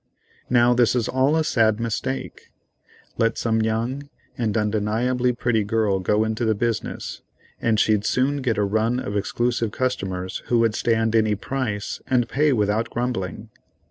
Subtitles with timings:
[0.49, 2.49] Now this is all a sad mistake.
[3.19, 7.21] Let some young and undeniably pretty girl go into the business,
[7.61, 12.27] and she'd soon get a run of exclusive customers who would stand any price and
[12.27, 13.49] pay without grumbling.